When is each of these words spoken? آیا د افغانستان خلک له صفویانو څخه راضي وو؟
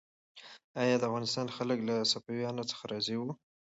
آیا 0.81 0.95
د 0.99 1.03
افغانستان 1.09 1.47
خلک 1.57 1.79
له 1.89 1.95
صفویانو 2.11 2.63
څخه 2.71 2.83
راضي 2.91 3.15
وو؟ 3.17 3.29